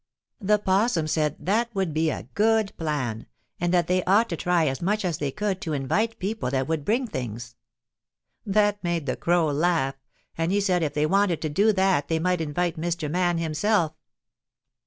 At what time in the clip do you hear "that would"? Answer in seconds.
1.37-1.93, 6.49-6.83